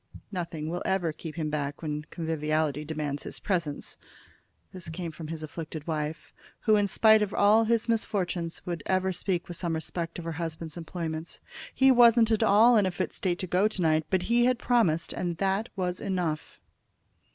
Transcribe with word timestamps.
"Nothing 0.31 0.67
will 0.67 0.81
ever 0.83 1.13
keep 1.13 1.35
him 1.35 1.51
back 1.51 1.83
when 1.83 2.07
conviviality 2.09 2.83
demands 2.83 3.21
his 3.21 3.39
presence." 3.39 3.97
This 4.73 4.89
came 4.89 5.11
from 5.11 5.27
his 5.27 5.43
afflicted 5.43 5.85
wife, 5.85 6.33
who, 6.61 6.75
in 6.75 6.87
spite 6.87 7.21
of 7.21 7.35
all 7.35 7.65
his 7.65 7.87
misfortunes, 7.87 8.65
would 8.65 8.81
ever 8.87 9.11
speak 9.11 9.47
with 9.47 9.57
some 9.57 9.75
respect 9.75 10.17
of 10.17 10.25
her 10.25 10.31
husband's 10.41 10.75
employments. 10.75 11.39
"He 11.75 11.91
wasn't 11.91 12.31
at 12.31 12.41
all 12.41 12.77
in 12.77 12.87
a 12.87 12.89
fit 12.91 13.13
state 13.13 13.37
to 13.37 13.45
go 13.47 13.67
to 13.67 13.81
night, 13.83 14.07
but 14.09 14.23
he 14.23 14.45
had 14.45 14.57
promised, 14.57 15.13
and 15.13 15.37
that 15.37 15.69
was 15.75 16.01
enough." 16.01 16.59